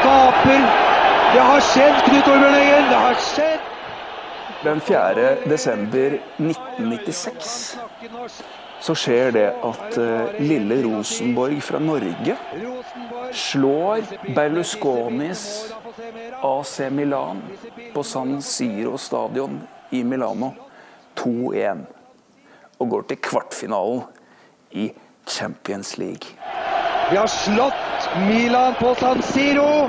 skaper. 0.00 0.62
Det 1.34 1.40
har 1.40 1.60
skjedd, 1.60 1.98
Knut 2.06 2.28
Olbjørn 2.28 2.54
Eggen. 2.54 2.88
Det 2.90 3.00
har 3.04 3.20
skjedd. 3.24 3.68
Den 4.64 4.80
4. 4.80 5.26
desember 5.48 6.16
1996 6.36 7.78
så 8.80 8.94
skjer 8.96 9.32
det 9.32 9.46
at 9.64 9.96
uh, 10.00 10.34
lille 10.40 10.78
Rosenborg 10.84 11.60
fra 11.64 11.80
Norge 11.80 12.36
slår 13.36 14.04
Berlusconis 14.36 15.42
AC 16.44 16.74
Milan 16.92 17.42
på 17.94 18.04
San 18.04 18.38
Siro 18.44 18.96
stadion 19.00 19.60
i 19.96 20.02
Milano 20.04 20.52
2-1. 21.20 21.84
Og 22.80 22.92
går 22.96 23.08
til 23.08 23.20
kvartfinalen 23.20 24.04
i 24.72 24.90
Champions 25.28 25.98
League. 26.00 26.59
Vi 27.10 27.16
har 27.16 27.26
slått 27.26 28.08
Milan 28.28 28.74
på 28.80 28.94
San 28.94 29.22
Siro 29.22 29.88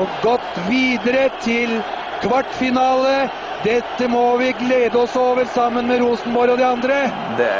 og 0.00 0.12
gått 0.22 0.60
videre 0.70 1.26
til 1.44 1.74
kvartfinale. 2.22 3.26
Dette 3.60 4.06
må 4.08 4.22
vi 4.40 4.54
glede 4.56 4.96
oss 5.02 5.18
over 5.20 5.44
sammen 5.52 5.90
med 5.90 6.00
Rosenborg 6.00 6.54
og 6.54 6.62
de 6.62 6.64
andre. 6.64 7.00
Det, 7.36 7.50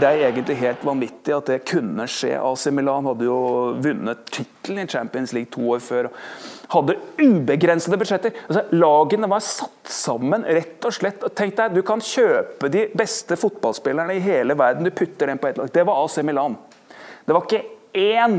det 0.00 0.08
er 0.08 0.24
egentlig 0.32 0.56
helt 0.64 0.82
vanvittig 0.82 1.36
at 1.36 1.52
det 1.52 1.60
kunne 1.70 2.08
skje. 2.10 2.32
AC 2.42 2.66
Milan 2.74 3.06
hadde 3.06 3.28
jo 3.28 3.38
vunnet 3.86 4.24
tittelen 4.34 4.82
i 4.82 4.90
Champions 4.90 5.34
League 5.36 5.54
to 5.54 5.62
år 5.76 5.84
før. 5.84 6.08
Hadde 6.74 6.96
ubegrensede 7.22 8.00
budsjetter. 8.00 8.34
Altså, 8.48 8.64
lagene 8.74 9.30
var 9.30 9.46
satt 9.46 9.94
sammen 9.94 10.42
rett 10.42 10.90
og 10.90 10.96
slett. 10.96 11.22
Tenk 11.38 11.54
deg, 11.60 11.78
Du 11.78 11.86
kan 11.86 12.02
kjøpe 12.02 12.66
de 12.66 12.88
beste 12.98 13.38
fotballspillerne 13.38 14.18
i 14.18 14.24
hele 14.26 14.58
verden. 14.58 14.90
Du 14.90 14.90
putter 14.90 15.30
dem 15.30 15.38
på 15.38 15.52
ett 15.52 15.62
lag. 15.62 15.70
Det 15.70 15.86
var 15.86 16.02
AC 16.02 16.18
Milan. 16.26 16.58
Det 17.28 17.36
var 17.36 17.44
ikke 17.44 17.64
én 18.00 18.38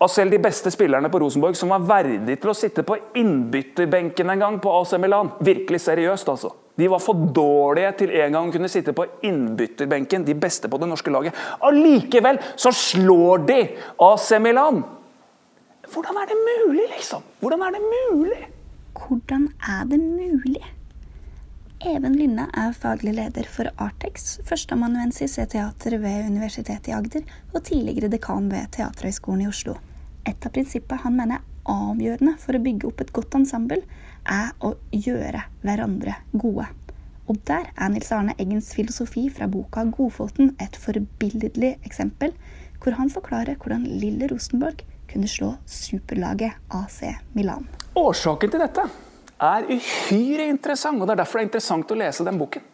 av 0.00 0.08
selv 0.08 0.32
de 0.32 0.38
beste 0.40 0.70
spillerne 0.72 1.10
på 1.12 1.18
Rosenborg 1.20 1.58
som 1.58 1.72
var 1.74 1.84
verdig 1.84 2.38
til 2.40 2.52
å 2.52 2.56
sitte 2.56 2.84
på 2.88 2.96
innbytterbenken 3.20 4.32
en 4.32 4.44
gang 4.46 4.56
på 4.64 4.72
AC 4.78 4.94
Milan. 5.02 5.34
Virkelig 5.44 5.82
seriøst, 5.84 6.30
altså. 6.32 6.54
De 6.80 6.88
var 6.88 7.02
for 7.04 7.26
dårlige 7.36 7.90
til 7.98 8.14
en 8.22 8.32
gang 8.32 8.48
å 8.48 8.54
kunne 8.54 8.70
sitte 8.72 8.94
på 8.96 9.04
innbytterbenken, 9.28 10.24
de 10.24 10.38
beste 10.40 10.70
på 10.72 10.80
det 10.80 10.88
norske 10.88 11.12
laget. 11.12 11.36
Allikevel 11.68 12.40
så 12.56 12.72
slår 12.72 13.44
de 13.50 13.60
AC 14.08 14.30
Milan! 14.40 14.80
Hvordan 15.90 16.16
er 16.22 16.30
det 16.30 16.38
mulig, 16.38 16.88
liksom? 16.94 17.24
Hvordan 17.42 17.66
er 17.66 17.76
det 17.76 17.84
mulig? 17.84 18.44
Hvordan 18.96 19.48
er 19.68 19.88
det 19.90 20.00
mulig? 20.00 20.64
Even 21.80 22.12
Linne 22.12 22.44
er 22.52 22.74
faglig 22.76 23.14
leder 23.16 23.46
for 23.48 23.70
Artex, 23.80 24.34
førsteamanuensis 24.44 25.38
ved 25.38 25.48
teater 25.54 25.94
ved 26.02 26.26
Universitetet 26.28 26.90
i 26.90 26.92
Agder 26.92 27.24
og 27.54 27.62
tidligere 27.64 28.10
dekan 28.12 28.50
ved 28.52 28.68
Teaterhøgskolen 28.76 29.46
i 29.46 29.48
Oslo. 29.48 29.78
Et 30.28 30.44
av 30.44 30.52
prinsippene 30.52 31.00
han 31.00 31.16
mener 31.16 31.40
er 31.40 31.72
avgjørende 31.72 32.36
for 32.42 32.52
å 32.52 32.62
bygge 32.68 32.90
opp 32.90 33.00
et 33.00 33.14
godt 33.16 33.38
ensemble, 33.40 33.80
er 34.28 34.52
å 34.60 34.74
gjøre 34.92 35.46
hverandre 35.64 36.20
gode. 36.36 36.68
Og 37.32 37.40
der 37.48 37.72
er 37.72 37.94
Nils 37.96 38.12
Arne 38.12 38.36
Eggens 38.36 38.74
filosofi 38.76 39.30
fra 39.32 39.48
boka 39.48 39.88
'Godfoten' 39.88 40.56
et 40.60 40.76
forbilledlig 40.76 41.78
eksempel, 41.80 42.36
hvor 42.76 43.00
han 43.00 43.08
forklarer 43.08 43.56
hvordan 43.56 43.88
lille 43.88 44.28
Rosenborg 44.28 44.84
kunne 45.08 45.28
slå 45.28 45.54
superlaget 45.64 46.60
AC 46.68 47.06
Milan. 47.32 47.70
Årsaken 47.96 48.52
til 48.52 48.68
dette 48.68 48.90
er 49.40 49.68
uhyre 49.72 50.46
interessant, 50.50 51.00
og 51.00 51.08
det 51.08 51.14
er 51.14 51.22
derfor 51.22 51.40
det 51.40 51.46
er 51.46 51.48
interessant 51.48 51.92
å 51.92 51.98
lese 51.98 52.26
den 52.26 52.38
boken. 52.40 52.64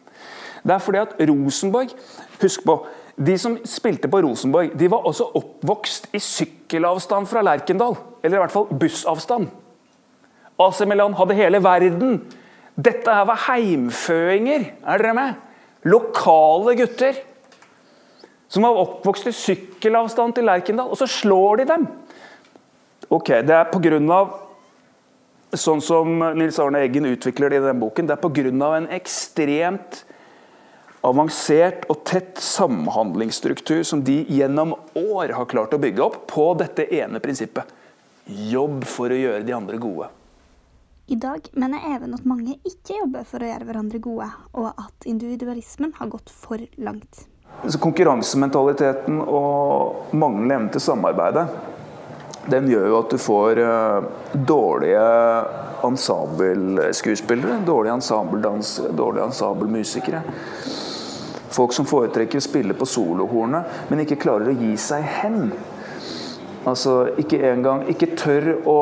Det 0.67 0.73
er 0.73 0.83
fordi 0.83 0.99
at 0.99 1.13
Rosenborg 1.29 1.93
Husk 2.41 2.65
på, 2.67 2.75
de 3.17 3.33
som 3.41 3.55
spilte 3.65 4.09
på 4.11 4.19
Rosenborg, 4.21 4.75
de 4.77 4.89
var 4.91 5.05
også 5.09 5.31
oppvokst 5.39 6.11
i 6.13 6.19
sykkelavstand 6.21 7.25
fra 7.29 7.41
Lerkendal. 7.41 7.95
Eller 8.21 8.37
i 8.37 8.41
hvert 8.43 8.53
fall 8.53 8.67
bussavstand. 8.69 9.47
AC 10.61 10.83
Milan 10.89 11.15
hadde 11.17 11.37
hele 11.37 11.61
verden. 11.63 12.19
Dette 12.77 13.13
her 13.13 13.25
var 13.25 13.41
heimføinger, 13.47 14.67
er 14.85 15.01
dere 15.01 15.15
med? 15.17 15.41
Lokale 15.89 16.75
gutter. 16.77 17.17
Som 18.53 18.67
var 18.67 18.77
oppvokst 18.83 19.31
i 19.31 19.33
sykkelavstand 19.33 20.37
til 20.37 20.45
Lerkendal, 20.45 20.93
og 20.93 21.01
så 21.01 21.09
slår 21.09 21.63
de 21.63 21.69
dem. 21.73 21.87
Ok, 23.09 23.33
det 23.49 23.55
er 23.55 23.71
på 23.71 23.81
grunn 23.81 24.13
av 24.13 24.46
sånn 25.55 25.81
som 25.81 26.19
Nils 26.35 26.59
Arne 26.59 26.81
Eggen 26.83 27.07
utvikler 27.07 27.49
det 27.49 27.61
i 27.61 27.65
den 27.67 27.79
boken, 27.79 28.07
det 28.07 28.17
er 28.17 28.23
pga. 28.23 28.75
en 28.75 28.87
ekstremt 28.91 30.03
avansert 31.07 31.85
og 31.91 32.03
tett 32.03 32.39
samhandlingsstruktur 32.41 33.83
som 33.83 34.03
de 34.03 34.25
gjennom 34.27 34.75
år 34.95 35.29
har 35.37 35.45
klart 35.45 35.73
å 35.73 35.79
bygge 35.79 36.03
opp 36.03 36.27
på 36.27 36.53
dette 36.59 36.87
ene 36.93 37.21
prinsippet. 37.23 37.63
Jobb 38.25 38.83
for 38.83 39.13
å 39.13 39.19
gjøre 39.19 39.45
de 39.47 39.55
andre 39.55 39.77
gode. 39.77 40.09
I 41.07 41.15
dag 41.15 41.47
mener 41.53 41.79
Even 41.95 42.13
at 42.17 42.25
mange 42.27 42.57
ikke 42.67 42.97
jobber 42.97 43.23
for 43.23 43.39
å 43.39 43.47
gjøre 43.47 43.67
hverandre 43.69 43.99
gode, 44.03 44.27
og 44.59 44.73
at 44.73 45.07
individualismen 45.07 45.93
har 45.95 46.09
gått 46.11 46.33
for 46.33 46.59
langt. 46.83 47.23
Så 47.63 47.79
konkurransementaliteten 47.79 49.21
og 49.23 50.11
manglende 50.11 50.57
evne 50.57 50.73
til 50.75 50.83
samarbeidet 50.83 51.45
den 52.51 52.69
gjør 52.71 52.87
jo 52.91 52.99
at 53.01 53.13
du 53.13 53.19
får 53.21 53.61
uh, 53.61 54.07
dårlige 54.33 55.07
ensembleskuespillere, 55.87 57.61
dårlige 57.67 57.93
ensembledansere, 57.99 58.91
dårlige 58.97 59.29
ensemblemusikere. 59.29 60.21
Folk 61.57 61.73
som 61.73 61.87
foretrekker 61.89 62.41
å 62.41 62.43
spille 62.43 62.75
på 62.77 62.87
solohornet, 62.89 63.87
men 63.89 64.03
ikke 64.03 64.19
klarer 64.21 64.51
å 64.51 64.57
gi 64.57 64.73
seg 64.81 65.05
hen. 65.21 65.47
Altså 66.67 67.13
ikke 67.21 67.39
engang 67.47 67.85
Ikke 67.87 68.11
tør 68.19 68.49
å 68.67 68.79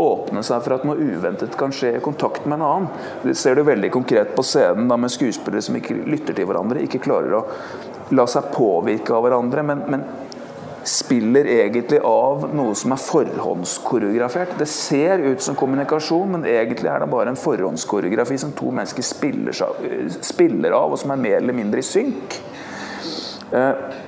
åpne 0.00 0.42
seg 0.42 0.62
for 0.64 0.74
at 0.74 0.84
noe 0.88 0.98
uventet 0.98 1.54
kan 1.58 1.72
skje 1.74 1.92
i 1.94 2.02
kontakt 2.02 2.48
med 2.48 2.58
en 2.58 2.66
annen. 2.66 2.88
Det 3.22 3.36
ser 3.38 3.54
du 3.54 3.62
veldig 3.62 3.92
konkret 3.94 4.34
på 4.34 4.42
scenen 4.42 4.88
da 4.90 4.98
med 4.98 5.12
skuespillere 5.14 5.62
som 5.62 5.78
ikke 5.78 6.00
lytter 6.10 6.34
til 6.34 6.48
hverandre, 6.50 6.82
ikke 6.82 7.02
klarer 7.04 7.38
å 7.38 7.44
la 8.14 8.26
seg 8.28 8.50
påvirke 8.52 9.14
av 9.14 9.22
hverandre, 9.24 9.62
men, 9.66 9.84
men 9.88 10.02
spiller 10.84 11.48
egentlig 11.48 12.00
av 12.04 12.46
noe 12.54 12.74
som 12.76 12.92
er 12.94 13.00
forhåndskoreografert. 13.00 14.56
Det 14.60 14.68
ser 14.68 15.22
ut 15.24 15.42
som 15.42 15.56
kommunikasjon, 15.58 16.36
men 16.36 16.46
egentlig 16.48 16.90
er 16.92 17.02
det 17.02 17.10
bare 17.12 17.32
en 17.32 17.40
forhåndskoreografi 17.40 18.38
som 18.40 18.52
to 18.56 18.70
mennesker 18.74 19.06
spiller, 19.06 19.56
spiller 20.20 20.76
av, 20.76 20.92
og 20.92 21.00
som 21.00 21.14
er 21.14 21.22
mer 21.24 21.38
eller 21.40 21.56
mindre 21.56 21.80
i 21.80 21.86
synk. 21.88 22.38
Eh, 23.54 24.02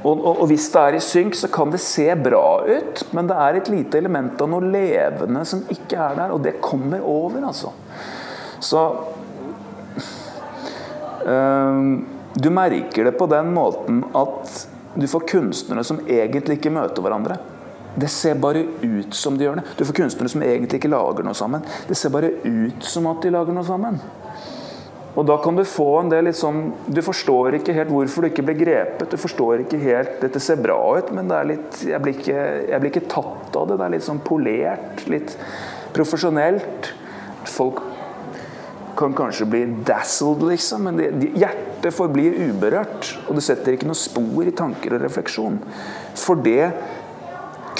og, 0.00 0.14
og, 0.16 0.40
og, 0.40 0.46
hvis 0.48 0.70
det 0.72 0.82
er 0.82 0.96
i 0.96 1.02
synk, 1.04 1.36
så 1.36 1.50
kan 1.52 1.72
det 1.72 1.82
se 1.84 2.06
bra 2.16 2.62
ut, 2.64 3.02
men 3.16 3.28
det 3.28 3.36
er 3.36 3.58
et 3.58 3.68
lite 3.72 4.00
element 4.00 4.40
av 4.40 4.48
noe 4.48 4.70
levende 4.72 5.44
som 5.48 5.66
ikke 5.68 5.98
er 6.00 6.16
der, 6.22 6.32
og 6.32 6.40
det 6.44 6.56
kommer 6.64 7.04
over, 7.04 7.42
altså. 7.50 7.74
Så 8.60 8.80
øh, 11.24 11.84
Du 12.40 12.48
merker 12.54 13.08
det 13.08 13.16
på 13.18 13.26
den 13.28 13.52
måten 13.52 14.04
at 14.16 14.68
du 14.94 15.06
får 15.06 15.26
kunstnere 15.30 15.84
som 15.86 16.00
egentlig 16.08 16.58
ikke 16.58 16.72
møter 16.74 17.04
hverandre. 17.04 17.38
Det 17.94 18.08
ser 18.10 18.38
bare 18.38 18.62
ut 18.82 19.14
som 19.14 19.36
de 19.38 19.46
gjør 19.46 19.60
det. 19.60 19.66
Du 19.78 19.84
får 19.86 19.96
kunstnere 20.02 20.30
som 20.30 20.42
egentlig 20.46 20.78
ikke 20.80 20.92
lager 20.92 21.26
noe 21.26 21.36
sammen. 21.36 21.64
Det 21.88 21.98
ser 21.98 22.12
bare 22.14 22.32
ut 22.44 22.86
som 22.86 23.08
at 23.10 23.22
de 23.24 23.32
lager 23.34 23.54
noe 23.54 23.66
sammen. 23.66 23.98
Og 25.18 25.26
da 25.26 25.36
kan 25.42 25.56
du 25.58 25.64
få 25.66 25.88
en 25.98 26.10
del 26.12 26.28
litt 26.28 26.38
sånn 26.38 26.68
Du 26.86 27.00
forstår 27.02 27.56
ikke 27.58 27.74
helt 27.74 27.90
hvorfor 27.90 28.22
du 28.22 28.28
ikke 28.30 28.44
ble 28.46 28.54
grepet. 28.60 29.10
Du 29.10 29.18
forstår 29.18 29.64
ikke 29.64 29.80
helt 29.82 30.20
Dette 30.22 30.42
ser 30.42 30.62
bra 30.62 30.78
ut, 31.00 31.10
men 31.16 31.32
litt, 31.48 31.82
jeg, 31.82 31.98
blir 32.02 32.14
ikke, 32.14 32.44
jeg 32.70 32.82
blir 32.82 32.92
ikke 32.92 33.10
tatt 33.10 33.58
av 33.58 33.66
det. 33.66 33.80
Det 33.80 33.88
er 33.88 33.94
litt 33.96 34.06
sånn 34.06 34.22
polert, 34.22 35.04
litt 35.10 35.34
profesjonelt. 35.96 36.92
Folk 37.50 37.82
kan 39.00 39.16
kanskje 39.16 39.48
bli 39.48 39.64
dazzled, 39.88 40.44
liksom, 40.50 40.86
men 40.86 41.00
det, 41.00 41.32
hjertet 41.40 41.96
forblir 41.96 42.36
uberørt. 42.50 43.14
Og 43.26 43.38
det 43.38 43.44
setter 43.46 43.76
ikke 43.76 43.88
noe 43.88 43.98
spor 43.98 44.46
i 44.46 44.54
tanker 44.56 44.96
og 44.96 45.04
refleksjon. 45.04 45.58
Fordi 46.20 46.56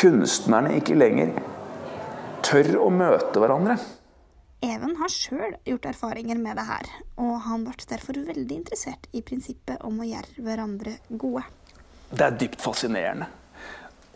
kunstnerne 0.01 0.77
ikke 0.81 0.99
lenger 0.99 1.35
tør 2.47 2.77
å 2.81 2.91
møte 2.95 3.43
hverandre. 3.43 3.77
Even 4.65 4.93
har 5.01 5.13
sjøl 5.13 5.55
gjort 5.65 5.87
erfaringer 5.89 6.37
med 6.41 6.59
det 6.61 6.67
her, 6.69 6.89
og 7.21 7.39
han 7.47 7.63
ble 7.65 7.87
derfor 7.89 8.19
veldig 8.27 8.59
interessert 8.59 9.07
i 9.17 9.23
prinsippet 9.25 9.81
om 9.89 10.03
å 10.03 10.09
gjøre 10.09 10.45
hverandre 10.45 10.99
gode. 11.09 11.47
Det 12.11 12.27
er 12.27 12.37
dypt 12.37 12.61
fascinerende. 12.61 13.31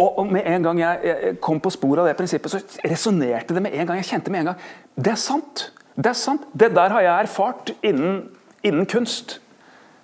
Og, 0.03 0.25
med 0.27 0.43
en 0.51 0.65
gang 0.67 0.81
jeg, 0.83 1.37
kom 1.41 1.61
på 1.63 1.71
sporet 1.71 2.03
av 2.03 2.09
det 2.11 2.17
prinsippet, 2.19 2.51
så 2.51 2.89
resonnerte 2.91 3.55
det 3.55 3.63
med 3.63 3.77
en 3.79 3.87
gang. 3.87 4.01
Jeg 4.03 4.11
kjente 4.11 4.33
med 4.35 4.43
en 4.43 4.51
gang 4.51 4.65
det 4.99 5.13
er 5.15 5.21
sant. 5.21 5.69
Det 5.97 6.07
er 6.11 6.19
sant. 6.19 6.43
Det 6.53 6.73
der 6.75 6.89
har 6.89 7.01
jeg 7.01 7.23
erfart 7.29 7.73
innen, 7.83 8.29
innen 8.63 8.87
kunst. 8.87 9.41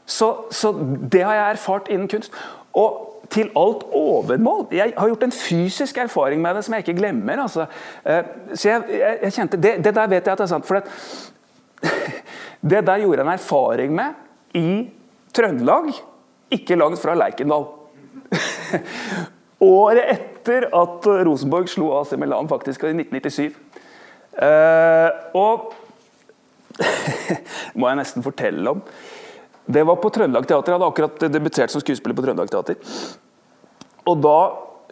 Så, 0.07 0.35
så, 0.51 0.73
det 1.13 1.23
har 1.23 1.35
jeg 1.35 1.51
erfart 1.51 1.89
innen 1.91 2.09
kunst. 2.09 2.33
Og 2.73 3.07
til 3.31 3.51
alt 3.57 3.85
overmål. 3.95 4.67
Jeg 4.75 4.93
har 4.97 5.09
gjort 5.09 5.23
en 5.23 5.33
fysisk 5.33 5.99
erfaring 5.99 6.43
med 6.43 6.55
det 6.55 6.65
som 6.67 6.75
jeg 6.75 6.89
ikke 6.89 6.99
glemmer. 6.99 7.43
Altså. 7.43 7.67
Eh, 8.07 8.25
så 8.55 8.69
jeg, 8.69 8.83
jeg, 8.91 9.19
jeg 9.23 9.33
kjente, 9.33 9.57
det, 9.57 9.75
det, 9.85 9.95
der 9.95 10.07
vet 10.07 10.27
jeg 10.27 10.33
at 10.33 10.39
det 10.39 10.47
er 10.47 10.51
sant. 10.51 10.67
For 10.67 10.75
det, 10.75 10.85
det 12.75 12.87
der 12.87 13.05
gjorde 13.05 13.19
jeg 13.19 13.27
en 13.27 13.33
erfaring 13.33 13.95
med 13.95 14.59
i 14.59 14.91
Trøndelag, 15.35 15.93
ikke 16.51 16.75
langt 16.75 16.99
fra 16.99 17.15
Lerkendal. 17.15 17.69
året 19.61 20.07
etter 20.09 20.67
at 20.75 21.07
Rosenborg 21.27 21.69
slo 21.69 21.93
AC 22.01 22.17
Milan, 22.19 22.49
faktisk, 22.49 22.85
i 22.85 22.95
1997. 22.97 23.55
Eh, 24.41 25.11
og 25.39 25.73
må 27.79 27.91
jeg 27.91 28.01
nesten 28.01 28.25
fortelle 28.25 28.77
om. 28.77 28.85
Det 29.71 29.83
var 29.87 30.01
på 30.03 30.11
Trøndelag 30.11 30.49
Teater. 30.49 30.73
Jeg 30.73 30.79
hadde 30.79 30.91
akkurat 30.91 31.27
debutert 31.31 31.73
som 31.73 31.83
skuespiller 31.83 32.17
på 32.19 32.25
Trøndelag 32.25 32.51
Teater. 32.51 32.79
Og 34.11 34.23
da 34.25 34.39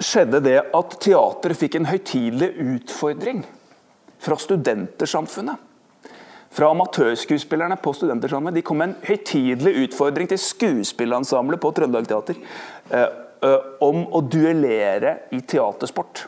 skjedde 0.05 0.41
det 0.45 0.59
at 0.77 0.99
teateret 1.03 1.59
fikk 1.59 1.79
en 1.79 1.89
høytidelig 1.89 2.53
utfordring 2.77 3.43
fra 4.23 4.39
studentersamfunnet. 4.39 5.65
Fra 6.55 6.71
amatørskuespillerne 6.73 7.77
på 7.83 7.93
Studentersamfunnet. 7.93 8.57
De 8.57 8.65
kom 8.65 8.79
med 8.81 8.89
en 8.89 9.01
høytidelig 9.05 9.85
utfordring 9.85 10.31
til 10.31 10.41
skuespillerensemblet 10.41 11.61
på 11.61 11.73
Trøndelag 11.77 12.09
Teater 12.09 12.39
eh, 12.39 13.05
eh, 13.45 13.67
om 13.85 14.07
å 14.17 14.23
duellere 14.25 15.19
i 15.37 15.43
teatersport. 15.45 16.25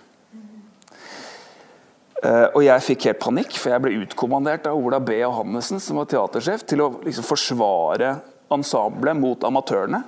Eh, 2.20 2.46
og 2.52 2.61
jeg 2.61 2.84
fikk 2.84 3.06
helt 3.08 3.20
panikk, 3.22 3.55
for 3.56 3.72
jeg 3.72 3.81
ble 3.81 4.00
utkommandert 4.02 4.67
av 4.69 4.76
Ola 4.76 4.99
B. 5.00 5.14
Johannessen, 5.22 5.81
som 5.81 6.00
var 6.00 6.08
teatersjef, 6.11 6.67
til 6.69 6.82
å 6.84 6.90
liksom 7.06 7.25
forsvare 7.25 8.14
ensemblet 8.52 9.17
mot 9.17 9.46
amatørene. 9.49 10.02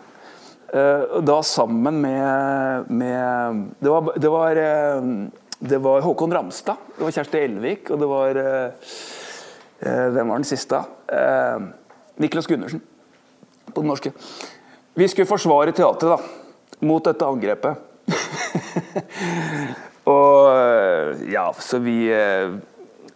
Eh, 0.72 1.14
da 1.24 1.38
sammen 1.46 2.02
med, 2.04 2.90
med 2.92 3.62
det, 3.80 3.88
var, 3.88 4.12
det, 4.16 4.32
var, 4.34 4.60
eh, 4.60 5.08
det, 5.60 5.80
var, 5.86 6.04
Håkon 6.04 6.36
Ramstad, 6.36 6.84
det 6.98 7.06
var 7.06 7.16
Kjersti 7.16 7.40
Elvik, 7.46 7.92
og 7.92 8.02
det 8.02 8.12
var 8.12 8.42
Hvem 9.82 10.28
var 10.30 10.38
den 10.38 10.46
siste? 10.46 10.78
Niklas 12.22 12.46
Gundersen 12.46 12.78
på 13.74 13.80
den 13.80 13.88
norske. 13.90 14.12
Vi 14.94 15.08
skulle 15.10 15.26
forsvare 15.26 15.74
teatret 15.74 16.12
da, 16.12 16.76
mot 16.86 17.02
dette 17.02 17.26
angrepet. 17.26 17.74
Og 20.12 20.46
ja, 21.32 21.48
så 21.58 21.80
vi 21.82 21.96
eh, 22.12 22.52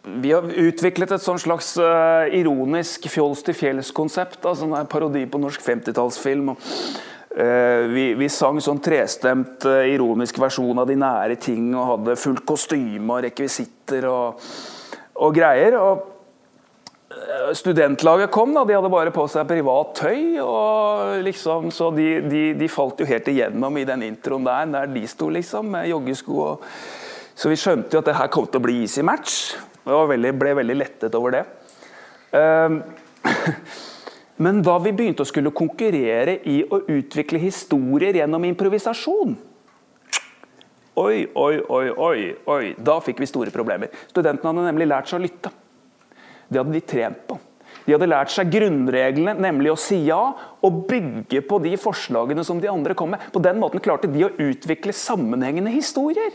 vi 0.06 0.30
har 0.30 0.46
utviklet 0.46 1.10
et 1.16 1.22
sånn 1.22 1.40
slags 1.42 1.72
uh, 1.82 2.28
ironisk 2.30 3.08
fjols 3.10 3.40
til 3.42 3.56
fjells-konsept. 3.58 4.38
en 4.46 4.86
parodi 4.86 5.24
på 5.26 5.40
norsk 5.42 5.60
50-tallsfilm. 5.60 6.52
Uh, 7.36 7.90
vi, 7.90 8.04
vi, 8.14 8.28
sang 8.30 8.60
sånn 8.62 8.78
trestemt 8.78 9.66
ironisk 9.66 10.38
versjon 10.38 10.78
av 10.78 10.86
de 10.86 10.94
nære 10.94 11.36
ting 11.42 11.74
og 11.74 11.88
hadde 11.90 12.20
fullt 12.22 12.44
kostyme 12.46 13.18
og 13.18 13.26
rekvisitter 13.26 14.06
og, 14.06 14.46
og 15.18 15.34
greier. 15.34 15.74
Og 15.74 17.56
studentlaget 17.58 18.30
kom, 18.30 18.54
da. 18.54 18.64
De 18.64 18.76
hadde 18.76 18.92
bare 18.92 19.14
på 19.14 19.26
seg 19.30 19.48
privat 19.48 19.94
tøy. 19.98 20.38
og 20.42 21.24
liksom, 21.26 21.70
Så 21.74 21.90
de, 21.96 22.20
de, 22.30 22.44
de 22.58 22.68
falt 22.70 23.00
jo 23.00 23.08
helt 23.08 23.28
igjennom 23.32 23.76
i 23.76 23.86
den 23.88 24.06
introen 24.06 24.46
der, 24.46 24.70
der 24.72 24.94
de 24.94 25.06
sto, 25.10 25.30
liksom, 25.34 25.74
med 25.74 25.90
joggesko. 25.90 26.38
Og, 26.46 26.70
så 27.36 27.52
vi 27.52 27.58
skjønte 27.60 27.92
jo 27.92 28.00
at 28.00 28.08
det 28.08 28.16
her 28.16 28.30
kom 28.32 28.46
til 28.48 28.62
å 28.62 28.64
bli 28.64 28.78
easy 28.86 29.04
match. 29.04 29.56
Og 29.86 30.08
veldig, 30.10 30.32
ble 30.40 30.54
veldig 30.58 30.76
lettet 30.76 31.14
over 31.18 31.36
det. 31.36 31.42
Um, 32.32 32.80
men 34.44 34.62
da 34.64 34.78
vi 34.82 34.94
begynte 34.96 35.22
å 35.22 35.28
skulle 35.28 35.52
konkurrere 35.54 36.40
i 36.48 36.62
å 36.64 36.80
utvikle 36.96 37.40
historier 37.42 38.18
gjennom 38.18 38.48
improvisasjon 38.48 39.36
Oi, 40.96 41.26
oi, 41.36 41.58
oi, 41.60 41.88
oi, 41.92 42.20
oi. 42.48 42.70
Da 42.80 42.94
fikk 43.04 43.18
vi 43.20 43.26
store 43.28 43.52
problemer. 43.52 43.90
Studentene 44.08 44.48
hadde 44.48 44.62
nemlig 44.64 44.86
lært 44.88 45.10
seg 45.10 45.18
å 45.18 45.24
lytte. 45.26 45.50
Det 46.48 46.56
hadde 46.56 46.72
de 46.72 46.80
trent 46.88 47.18
på. 47.28 47.36
De 47.84 47.92
hadde 47.92 48.08
lært 48.08 48.32
seg 48.32 48.48
grunnreglene, 48.50 49.34
nemlig 49.44 49.74
å 49.74 49.76
si 49.76 49.98
ja 50.06 50.22
og 50.64 50.78
bygge 50.88 51.42
på 51.44 51.58
de 51.66 51.74
forslagene 51.78 52.42
som 52.48 52.62
de 52.62 52.70
andre 52.72 52.96
kom 52.96 53.12
med. 53.12 53.28
På 53.34 53.42
den 53.44 53.60
måten 53.60 53.84
klarte 53.84 54.08
de 54.08 54.24
å 54.24 54.32
utvikle 54.40 54.96
sammenhengende 54.96 55.74
historier. 55.74 56.32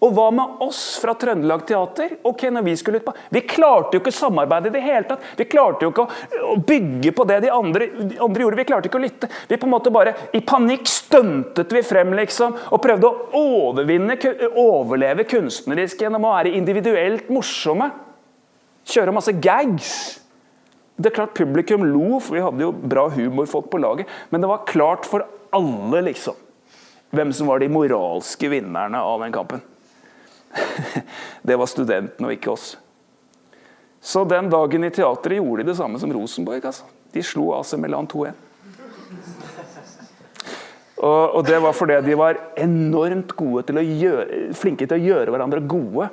Og 0.00 0.14
hva 0.16 0.30
med 0.32 0.60
oss 0.64 0.80
fra 1.00 1.12
Trøndelag 1.18 1.66
Teater? 1.68 2.14
Ok, 2.24 2.46
når 2.48 2.64
Vi 2.64 2.76
skulle 2.80 3.00
ut 3.02 3.04
på... 3.04 3.12
Vi 3.28 3.42
klarte 3.44 3.96
jo 3.96 4.00
ikke 4.00 4.12
å 4.12 4.16
samarbeide 4.16 4.70
i 4.70 4.72
det 4.72 4.80
hele 4.84 5.04
tatt. 5.08 5.24
Vi 5.36 5.44
klarte 5.44 5.84
jo 5.84 5.90
ikke 5.92 6.06
å, 6.06 6.54
bygge 6.66 7.12
på 7.16 7.26
det 7.28 7.40
de 7.44 7.50
andre, 7.52 7.90
de 7.98 8.16
andre, 8.16 8.44
gjorde. 8.46 8.58
Vi 8.62 8.66
klarte 8.70 8.88
ikke 8.88 8.96
å 8.96 9.04
lytte. 9.04 9.28
Vi 9.50 9.58
på 9.60 9.68
en 9.68 9.74
måte 9.74 9.92
bare 9.92 10.14
I 10.36 10.40
panikk 10.40 10.88
stuntet 10.88 11.74
vi 11.76 11.82
frem 11.84 12.14
liksom, 12.16 12.56
og 12.72 12.80
prøvde 12.80 13.10
å 13.10 13.42
overvinne, 13.42 14.16
overleve 14.48 15.26
kunstnerisk 15.28 16.00
gjennom 16.00 16.24
å 16.24 16.32
være 16.38 16.54
individuelt 16.56 17.28
morsomme. 17.32 17.90
Kjøre 18.88 19.12
masse 19.12 19.34
gags. 19.36 19.92
Det 20.96 21.10
er 21.10 21.16
klart 21.16 21.36
Publikum 21.36 21.84
lo, 21.84 22.22
for 22.24 22.38
vi 22.38 22.44
hadde 22.44 22.64
jo 22.64 22.72
bra 22.72 23.04
humorfolk 23.12 23.68
på 23.72 23.80
laget. 23.84 24.08
Men 24.32 24.40
det 24.40 24.48
var 24.48 24.64
klart 24.68 25.04
for 25.08 25.26
alle 25.52 26.00
liksom, 26.08 26.40
hvem 27.12 27.36
som 27.36 27.52
var 27.52 27.60
de 27.60 27.68
moralske 27.72 28.48
vinnerne 28.48 29.04
av 29.04 29.20
den 29.26 29.36
kampen. 29.36 29.60
det 31.46 31.56
var 31.56 31.70
studentene 31.70 32.30
og 32.30 32.36
ikke 32.36 32.52
oss. 32.54 32.74
Så 34.00 34.24
den 34.24 34.48
dagen 34.50 34.86
i 34.86 34.92
teatret 34.94 35.38
gjorde 35.38 35.62
de 35.62 35.70
det 35.70 35.76
samme 35.78 36.00
som 36.00 36.12
Rosenborg. 36.12 36.64
Altså. 36.64 36.88
De 37.12 37.22
slo 37.24 37.50
AC 37.58 37.74
Milan 37.78 38.08
2-1. 38.08 38.46
Og, 41.00 41.34
og, 41.34 41.44
det 41.48 41.56
var 41.64 41.72
fordi 41.72 41.96
de 42.04 42.16
var 42.18 42.36
enormt 42.60 43.32
til 43.64 43.78
gjøre, 43.86 44.40
flinke 44.56 44.84
til 44.84 44.98
å 44.98 45.06
gjøre 45.06 45.32
hverandre 45.32 45.62
gode 45.64 46.10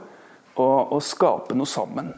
og, 0.55 0.93
og 0.95 1.01
skape 1.03 1.57
noe 1.59 1.67
sammen. 1.67 2.13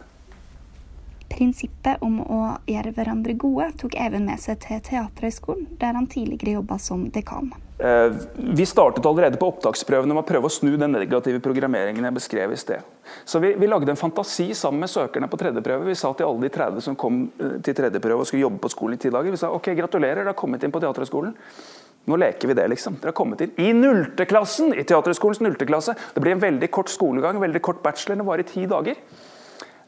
Prinsippet 1.30 2.02
om 2.06 2.20
å 2.26 2.42
gjøre 2.70 2.94
hverandre 2.98 3.36
gode 3.40 3.70
tok 3.80 3.96
Even 4.02 4.26
med 4.30 4.42
seg 4.42 4.60
til 4.66 4.82
Teaterhøgskolen, 4.90 5.68
der 5.82 5.98
han 5.98 6.08
tidligere 6.10 6.60
jobba 6.60 6.80
som 6.82 7.08
dekan. 7.14 7.52
Eh, 7.80 8.12
vi 8.36 8.66
startet 8.66 9.06
allerede 9.06 9.38
på 9.40 9.48
opptaksprøvene 9.54 10.12
med 10.12 10.26
å 10.26 10.28
prøve 10.28 10.50
å 10.50 10.52
snu 10.52 10.74
den 10.76 10.92
negative 10.92 11.40
programmeringen 11.40 12.04
jeg 12.04 12.16
beskrev 12.18 12.52
i 12.52 12.58
sted. 12.60 12.88
Så 13.24 13.40
vi, 13.40 13.54
vi, 13.56 13.70
lagde 13.72 13.94
en 13.94 14.00
fantasi 14.00 14.50
sammen 14.58 14.84
med 14.84 14.92
søkerne 14.92 15.30
på 15.32 15.40
tredjeprøve. 15.40 15.88
Vi 15.88 15.96
sa 15.96 16.12
til 16.12 16.28
alle 16.28 16.44
de 16.44 16.52
30 16.58 16.84
som 16.90 16.98
kom 17.00 17.22
eh, 17.40 17.56
til 17.64 17.78
tredjeprøve 17.78 18.26
og 18.26 18.28
skulle 18.28 18.44
jobbe 18.44 18.60
på 18.66 18.74
skolen 18.74 19.00
i 19.00 19.02
ti 19.02 19.14
dager, 19.14 19.32
vi 19.32 19.40
sa 19.40 19.54
ok, 19.56 19.72
gratulerer, 19.80 20.26
dere 20.26 20.34
har 20.34 20.40
kommet 20.40 20.66
inn 20.66 20.76
på 20.76 20.82
Teaterhøgskolen. 20.84 21.38
Nå 22.10 22.18
leker 22.20 22.52
vi 22.52 22.58
det, 22.58 22.68
liksom. 22.74 23.00
Dere 23.00 23.14
har 23.14 23.20
kommet 23.22 23.46
inn 23.46 23.56
i 23.64 23.72
nullteklassen! 23.78 24.74
I 24.74 24.84
Teaterhøgskolens 24.84 25.40
nullteklasse. 25.46 25.96
Det 26.16 26.24
blir 26.24 26.36
en 26.36 26.44
veldig 26.44 26.72
kort 26.74 26.92
skolegang, 26.92 27.40
veldig 27.40 27.64
kort 27.64 27.84
bachelor, 27.86 28.20
det 28.20 28.28
varer 28.28 28.44
i 28.44 28.50
ti 28.50 28.68
dager. 28.68 29.00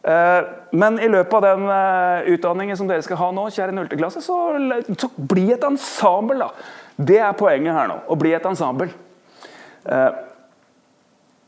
Eh, 0.02 0.44
men 0.72 0.98
i 1.00 1.10
løpet 1.12 1.34
av 1.38 1.44
den 1.46 1.68
eh, 1.70 2.32
utdanningen 2.34 2.78
som 2.78 2.90
dere 2.90 3.04
skal 3.06 3.20
ha 3.20 3.30
nå, 3.36 3.46
kjære 3.54 3.76
nulteklasse, 3.76 4.24
så, 4.26 4.38
så 4.98 5.12
bli 5.16 5.52
et 5.54 5.66
ensemble, 5.68 6.40
da. 6.42 6.50
Det 6.98 7.20
er 7.22 7.38
poenget 7.38 7.76
her 7.78 7.90
nå. 7.92 8.00
Å 8.10 8.18
bli 8.20 8.34
et 8.38 8.48
ensemble. 8.50 8.90
Eh, 9.86 10.10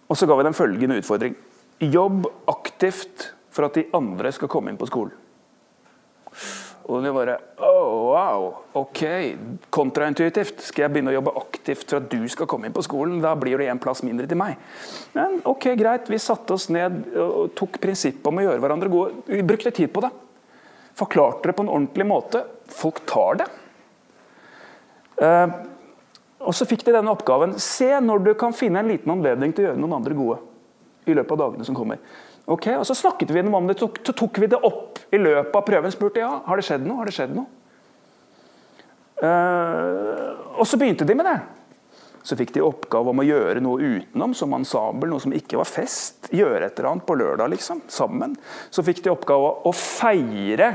og 0.10 0.20
så 0.20 0.30
ga 0.30 0.38
vi 0.38 0.46
dem 0.46 0.58
følgende 0.58 1.00
utfordring. 1.02 1.36
Jobb 1.82 2.30
aktivt 2.52 3.32
for 3.54 3.68
at 3.68 3.78
de 3.78 3.88
andre 3.98 4.32
skal 4.34 4.52
komme 4.52 4.74
inn 4.74 4.80
på 4.80 4.90
skolen. 4.90 5.16
Og 6.84 7.00
du 7.00 7.08
bare 7.16 7.38
oh, 7.64 8.12
wow, 8.12 8.46
ok, 8.76 9.02
kontraintuitivt. 9.72 10.60
Skal 10.68 10.86
jeg 10.86 10.94
begynne 10.94 11.14
å 11.14 11.16
jobbe 11.16 11.36
aktivt 11.40 11.86
for 11.88 12.02
at 12.02 12.10
du 12.12 12.28
skal 12.32 12.50
komme 12.52 12.68
inn 12.68 12.76
på 12.76 12.84
skolen? 12.84 13.22
Da 13.24 13.32
blir 13.40 13.62
det 13.62 13.70
en 13.72 13.80
plass 13.82 14.04
mindre 14.04 14.28
til 14.28 14.40
meg. 14.40 14.60
Men 15.16 15.40
ok, 15.48 15.70
greit. 15.80 16.12
Vi 16.12 16.20
satte 16.20 16.58
oss 16.58 16.68
ned 16.74 17.06
og 17.16 17.54
tok 17.56 17.80
prinsippet 17.84 18.28
om 18.28 18.42
å 18.42 18.46
gjøre 18.50 18.64
hverandre 18.66 18.92
gode. 18.92 19.24
Vi 19.32 19.46
brukte 19.48 19.72
tid 19.72 19.94
på 19.96 20.04
det. 20.04 20.12
Forklarte 21.00 21.50
det 21.50 21.56
på 21.58 21.64
en 21.64 21.72
ordentlig 21.72 22.10
måte. 22.10 22.44
Folk 22.70 23.00
tar 23.10 23.40
det. 23.40 23.48
Eh, 25.24 25.56
og 26.44 26.52
så 26.58 26.68
fikk 26.68 26.84
de 26.84 26.98
denne 26.98 27.14
oppgaven. 27.16 27.56
Se 27.64 27.88
når 28.04 28.28
du 28.28 28.34
kan 28.40 28.56
finne 28.56 28.84
en 28.84 28.92
liten 28.92 29.16
anledning 29.16 29.56
til 29.56 29.64
å 29.64 29.72
gjøre 29.72 29.80
noen 29.80 29.98
andre 30.02 30.18
gode. 30.18 30.42
I 31.08 31.16
løpet 31.16 31.36
av 31.36 31.46
dagene 31.46 31.68
som 31.68 31.76
kommer. 31.76 32.04
Ok, 32.44 32.68
og 32.76 32.84
Så 32.88 32.96
snakket 33.00 33.32
vi 33.32 33.40
om 33.40 33.68
det, 33.68 33.78
så 33.80 33.88
tok 34.12 34.40
vi 34.40 34.52
det 34.52 34.60
opp 34.60 34.93
i 35.14 35.22
løpet 35.22 35.56
av 35.56 35.66
prøven. 35.68 35.94
spurte 35.94 36.24
ja, 36.24 36.32
har 36.46 36.60
det 36.60 36.66
skjedd 36.68 36.88
noe. 36.88 37.00
Har 37.02 37.10
det 37.10 37.16
skjedd 37.16 37.36
noe? 37.38 37.50
Uh, 39.24 40.58
og 40.60 40.66
så 40.68 40.80
begynte 40.80 41.08
de 41.08 41.16
med 41.16 41.30
det. 41.30 41.38
Så 42.24 42.38
fikk 42.40 42.54
de 42.56 42.64
oppgave 42.64 43.12
om 43.12 43.20
å 43.20 43.26
gjøre 43.28 43.62
noe 43.64 43.84
utenom, 43.84 44.34
som 44.36 44.54
ensemble, 44.56 45.10
noe 45.12 45.22
som 45.24 45.34
ikke 45.36 45.60
var 45.60 45.68
fest. 45.68 46.30
Gjøre 46.32 46.70
et 46.70 46.78
eller 46.78 46.94
annet 46.94 47.08
på 47.08 47.18
lørdag, 47.20 47.52
liksom, 47.52 47.84
sammen. 47.92 48.38
Så 48.72 48.84
fikk 48.88 49.04
de 49.04 49.12
oppgave 49.12 49.50
å 49.68 49.74
feire 49.76 50.72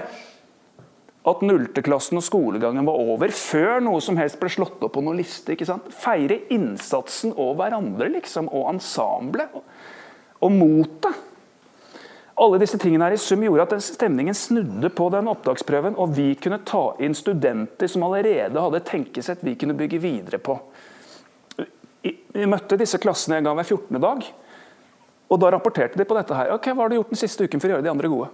at 1.28 1.40
nullteklassen 1.44 2.20
og 2.20 2.24
skolegangen 2.24 2.86
var 2.88 3.00
over, 3.00 3.32
før 3.34 3.82
noe 3.84 4.00
som 4.04 4.16
helst 4.20 4.38
ble 4.40 4.50
slått 4.52 4.84
opp 4.84 4.94
på 4.96 5.02
noen 5.04 5.18
liste. 5.20 5.54
ikke 5.54 5.68
sant? 5.68 5.88
Feire 5.92 6.42
innsatsen 6.54 7.32
og 7.34 7.56
hverandre, 7.60 8.10
liksom, 8.12 8.52
og 8.52 8.68
ensemblet. 8.74 9.56
Og 10.44 10.52
motet. 10.54 11.24
Alle 12.38 12.58
disse 12.62 12.78
tingene 12.78 13.08
her 13.08 13.16
i 13.16 13.18
sum 13.18 13.42
gjorde 13.42 13.64
at 13.66 13.82
stemningen 13.82 14.36
snudde 14.36 14.92
på 14.94 15.08
den 15.10 15.26
opptaksprøven, 15.30 15.96
og 15.98 16.12
vi 16.14 16.30
kunne 16.38 16.60
ta 16.66 16.92
inn 17.02 17.16
studenter 17.18 17.90
som 17.90 18.04
allerede 18.06 18.62
hadde 18.62 18.84
tenkesett 18.86 19.42
vi 19.42 19.56
kunne 19.58 19.74
bygge 19.78 19.98
videre 20.02 20.38
på. 20.38 20.54
Vi 22.04 22.46
møtte 22.46 22.78
disse 22.78 23.00
klassene 23.02 23.40
en 23.40 23.48
gang 23.48 23.58
hver 23.58 23.66
14. 23.66 23.98
dag, 24.04 24.28
og 25.28 25.40
da 25.42 25.50
rapporterte 25.50 25.98
de 25.98 26.06
på 26.06 26.14
dette 26.14 26.36
her. 26.38 26.52
Ok, 26.54 26.70
Hva 26.70 26.84
har 26.84 26.92
du 26.92 27.00
gjort 27.00 27.10
den 27.10 27.20
siste 27.20 27.48
uken 27.48 27.58
for 27.58 27.72
å 27.72 27.74
gjøre 27.74 27.86
de 27.88 27.90
andre 27.90 28.12
gode? 28.12 28.30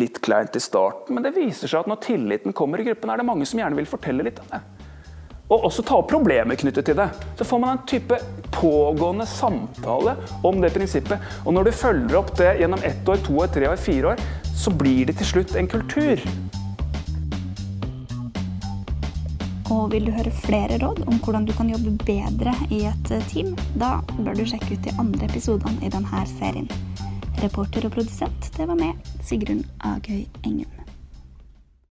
Litt 0.00 0.22
kleint 0.24 0.56
i 0.56 0.64
starten, 0.64 1.12
men 1.12 1.24
det 1.24 1.36
viser 1.36 1.68
seg 1.68 1.84
at 1.84 1.92
når 1.92 2.00
tilliten 2.08 2.56
kommer 2.56 2.80
i 2.80 2.88
gruppen, 2.88 3.12
er 3.12 3.20
det 3.20 3.28
mange 3.28 3.44
som 3.48 3.60
gjerne 3.60 3.76
vil 3.76 3.88
fortelle 3.88 4.24
litt 4.24 4.40
om 4.40 4.48
det. 4.56 4.64
Og 5.48 5.64
også 5.68 5.84
ta 5.86 5.96
opp 5.98 6.10
problemer 6.10 6.58
knyttet 6.60 6.88
til 6.88 6.98
det. 6.98 7.08
Så 7.38 7.46
får 7.48 7.62
man 7.62 7.76
en 7.76 7.86
type 7.88 8.18
pågående 8.52 9.26
samtale 9.26 10.16
om 10.44 10.60
det 10.60 10.74
prinsippet. 10.74 11.24
Og 11.44 11.56
når 11.56 11.68
du 11.68 11.72
følger 11.72 12.18
opp 12.20 12.34
det 12.38 12.58
gjennom 12.60 12.84
ett 12.84 13.08
år, 13.08 13.22
to 13.24 13.38
år, 13.40 13.50
tre 13.54 13.70
år, 13.70 13.80
fire 13.80 14.12
år, 14.12 14.22
så 14.58 14.70
blir 14.74 15.08
det 15.08 15.18
til 15.20 15.32
slutt 15.32 15.56
en 15.56 15.70
kultur. 15.70 16.20
Og 19.68 19.92
vil 19.92 20.08
du 20.08 20.12
høre 20.16 20.32
flere 20.32 20.78
råd 20.80 21.02
om 21.06 21.18
hvordan 21.24 21.44
du 21.48 21.52
kan 21.56 21.68
jobbe 21.68 21.92
bedre 22.04 22.54
i 22.72 22.86
et 22.88 23.12
team, 23.28 23.52
da 23.76 23.98
bør 24.16 24.36
du 24.36 24.46
sjekke 24.48 24.74
ut 24.74 24.84
de 24.84 24.96
andre 24.96 25.28
episodene 25.28 25.84
i 25.84 25.92
denne 25.92 26.24
serien. 26.38 26.68
Reporter 27.38 27.86
og 27.86 27.94
produsent, 27.94 28.50
det 28.56 28.66
var 28.66 28.80
meg, 28.80 28.96
Sigrun 29.22 29.62
Agøy 29.84 30.24
Engum. 30.42 30.77